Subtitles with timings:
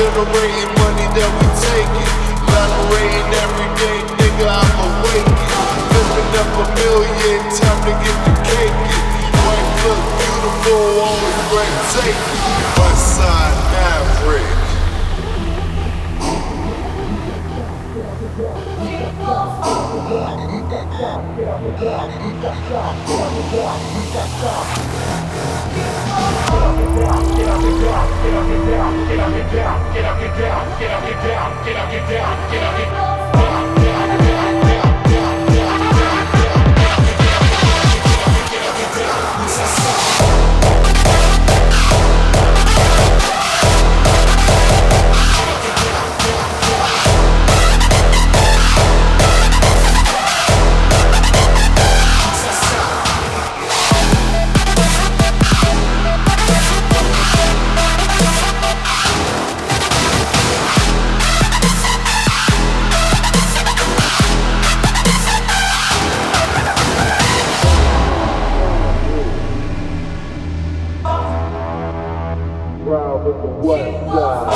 [0.00, 2.10] generating money that we taking.
[2.48, 3.39] Elaborating
[11.90, 14.46] Westside Maverick.
[21.80, 22.40] Proud with
[32.70, 32.89] the
[73.70, 74.50] West Side.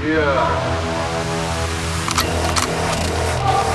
[0.00, 0.48] Yeah.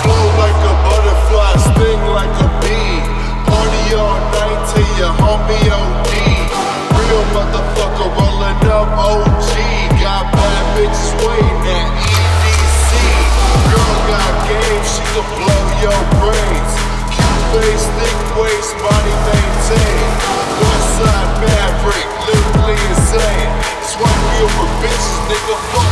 [0.02, 2.98] Flow like a butterfly, sting like a bee.
[3.46, 6.10] Party all night till your homie OD.
[6.98, 9.54] Real motherfucker rolling up OG.
[10.02, 12.90] Got bad bitches waiting at EDC.
[13.70, 16.74] Girl got game, she can blow your brains.
[17.14, 20.16] Cute face, thick waist, body maintained.
[20.62, 22.11] Westside Maverick, lyrically insane.
[24.42, 25.91] Me over bitches, nigga, fuck